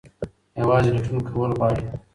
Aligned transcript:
یوازې 0.61 0.89
لټون 0.95 1.17
کول 1.27 1.51
غواړي. 1.57 1.83